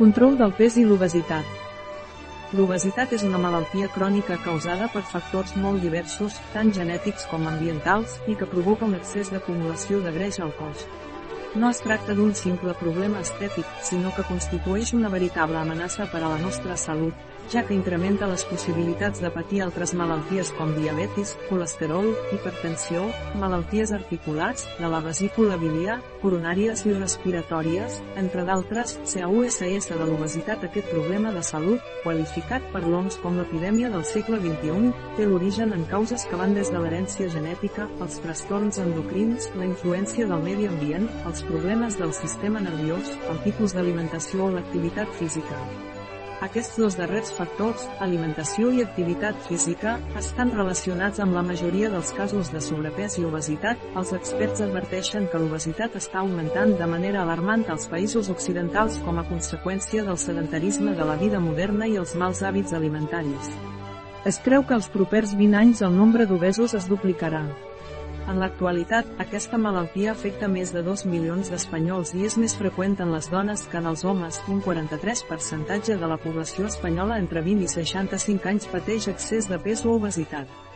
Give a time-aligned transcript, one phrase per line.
[0.00, 1.48] Control del pes i l'obesitat.
[2.56, 8.38] L'obesitat és una malaltia crònica causada per factors molt diversos, tant genètics com ambientals, i
[8.40, 10.86] que provoca un excés d'acumulació de greix al cos.
[11.54, 16.28] No es tracta d'un simple problema estètic, sinó que constitueix una veritable amenaça per a
[16.30, 22.12] la nostra salut, ja que incrementa les possibilitats de patir altres malalties com diabetis, colesterol,
[22.30, 23.08] hipertensió,
[23.40, 30.90] malalties articulats, de la vesícula biliar, coronàries i respiratòries, entre d'altres, CAUSS de l'obesitat aquest
[30.92, 36.26] problema de salut, qualificat per l'OMS com l'epidèmia del segle XXI, té l'origen en causes
[36.30, 41.39] que van des de l'herència genètica, els trastorns endocrins, la influència del medi ambient, els
[41.48, 45.58] problemes del sistema nerviós, el tipus d'alimentació o l'activitat física.
[46.40, 52.48] Aquests dos darrers factors, alimentació i activitat física, estan relacionats amb la majoria dels casos
[52.48, 53.82] de sobrepès i obesitat.
[54.00, 59.26] Els experts adverteixen que l'obesitat està augmentant de manera alarmant als països occidentals com a
[59.28, 63.52] conseqüència del sedentarisme de la vida moderna i els mals hàbits alimentaris.
[64.24, 67.44] Es creu que els propers 20 anys el nombre d'obesos es duplicarà.
[68.30, 73.10] En l'actualitat, aquesta malaltia afecta més de 2 milions d'espanyols i és més freqüent en
[73.10, 74.38] les dones que en els homes.
[74.54, 79.82] Un 43% de la població espanyola entre 20 i 65 anys pateix excés de pes
[79.84, 80.69] o obesitat.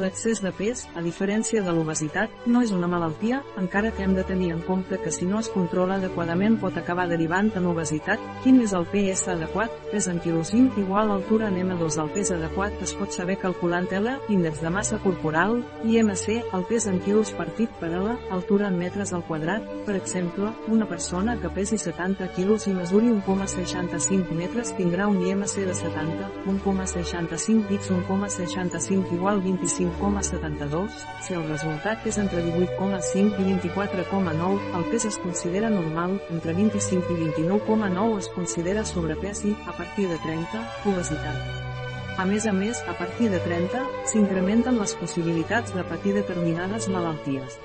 [0.00, 4.22] L'excés de pes, a diferència de l'obesitat, no és una malaltia, encara que hem de
[4.24, 8.22] tenir en compte que si no es controla adequadament pot acabar derivant en obesitat.
[8.40, 9.74] Quin és el PS adequat?
[9.90, 13.90] Pes en quilosín igual a altura en M2 el pes adequat es pot saber calculant
[13.92, 18.72] L, índex de massa corporal, i MC, el pes en quilos partit per L, altura
[18.72, 19.68] en metres al quadrat.
[19.84, 25.66] Per exemple, una persona que pesi 70 quilos i mesuri 1,65 metres tindrà un IMC
[25.68, 30.90] de 70, 1,65 x 1,65 igual 25 25,72,
[31.22, 37.16] si el resultat és entre 18,5 i 24,9, el pes es considera normal, entre 25
[37.16, 41.62] i 29,9 es considera sobrepès i, a partir de 30, obesitat.
[42.18, 47.56] A més a més, a partir de 30, s'incrementen les possibilitats de patir determinades malalties.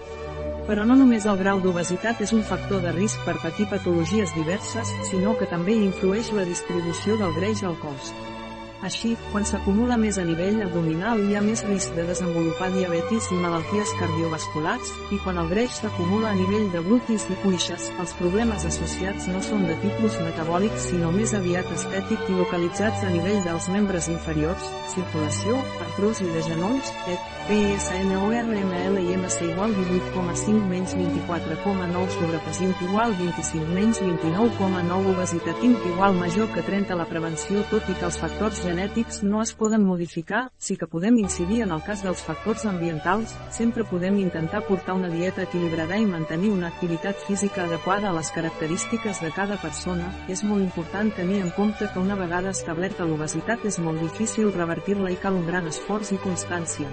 [0.67, 4.95] Però no només el grau d'obesitat és un factor de risc per patir patologies diverses,
[5.11, 8.11] sinó que també influeix la distribució del greix al cos.
[8.85, 13.39] Així, quan s'acumula més a nivell abdominal hi ha més risc de desenvolupar diabetis i
[13.41, 18.67] malalties cardiovasculars, i quan el greix s'acumula a nivell de glutis i cuixes, els problemes
[18.69, 23.71] associats no són de tipus metabòlic sinó més aviat estètic i localitzats a nivell dels
[23.73, 25.57] membres inferiors, circulació,
[25.87, 27.36] artrosi de genolls, et.
[27.47, 36.51] PSNORML i MC igual 18,5 menys 24,9 sobrepesint igual 25 menys 29,9 obesitat igual major
[36.51, 40.75] que 30 la prevenció tot i que els factors genètics no es poden modificar, sí
[40.75, 45.47] que podem incidir en el cas dels factors ambientals, sempre podem intentar portar una dieta
[45.47, 50.67] equilibrada i mantenir una activitat física adequada a les característiques de cada persona, és molt
[50.67, 55.39] important tenir en compte que una vegada establerta l'obesitat és molt difícil revertir-la i cal
[55.39, 56.91] un gran esforç i constància.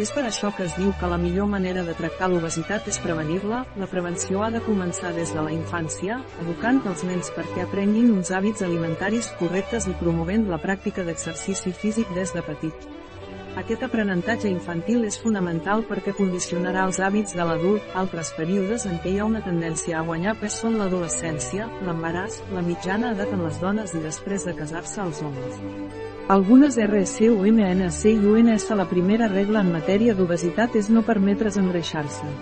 [0.00, 3.58] És per això que es diu que la millor manera de tractar l'obesitat és prevenir-la,
[3.76, 6.16] la prevenció ha de començar des de la infància,
[6.46, 12.08] educant els nens perquè aprenguin uns hàbits alimentaris correctes i promovent la pràctica d'exercici físic
[12.16, 12.88] des de petit.
[13.60, 17.90] Aquest aprenentatge infantil és fonamental perquè condicionarà els hàbits de l'adult.
[18.02, 22.62] Altres períodes en què hi ha una tendència a guanyar pes són l'adolescència, l'embaràs, la
[22.64, 25.60] mitjana edat en les dones i després de casar-se els homes.
[26.32, 31.60] Algunes RC o MNC i UNS la primera regla en matèria d'obesitat és no permetre's
[31.60, 32.32] engreixar-se.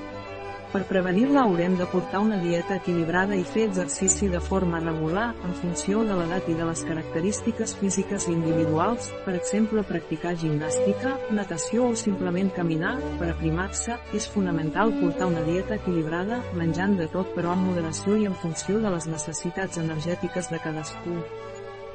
[0.70, 5.56] Per prevenir-la haurem de portar una dieta equilibrada i fer exercici de forma regular, en
[5.58, 11.98] funció de l'edat i de les característiques físiques individuals, per exemple practicar gimnàstica, natació o
[11.98, 17.66] simplement caminar, per aprimar-se, és fonamental portar una dieta equilibrada, menjant de tot però amb
[17.72, 21.18] moderació i en funció de les necessitats energètiques de cadascú.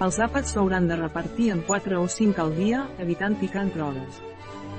[0.03, 4.34] Els àpats s'hauran de repartir en 4 o 5 al dia, evitant picar entre hores.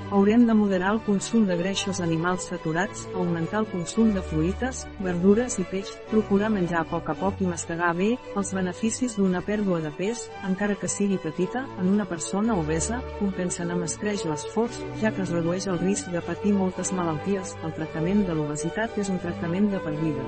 [0.09, 5.57] Haurem de moderar el consum de greixos animals saturats, augmentar el consum de fruites, verdures
[5.59, 9.81] i peix, procurar menjar a poc a poc i mastegar bé, els beneficis d'una pèrdua
[9.83, 15.11] de pes, encara que sigui petita, en una persona obesa, compensen amb escreix l'esforç, ja
[15.11, 19.19] que es redueix el risc de patir moltes malalties, el tractament de l'obesitat és un
[19.19, 20.23] tractament de per vida.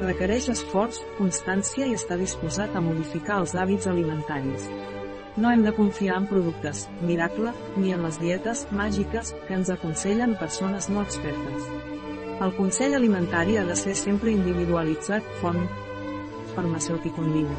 [0.00, 4.70] Requereix esforç, constància i estar disposat a modificar els hàbits alimentaris.
[5.36, 10.32] No hem de confiar en productes, miracle, ni en les dietes màgiques que ens aconsellen
[10.40, 11.66] persones no expertes.
[12.40, 15.60] El consell alimentari ha de ser sempre individualitzat, font
[16.54, 17.56] farmacèutic online.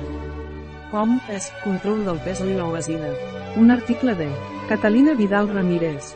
[0.89, 3.21] Com és control del pes i l'obesitat.
[3.61, 4.31] Un article de
[4.71, 6.15] Catalina Vidal Ramírez,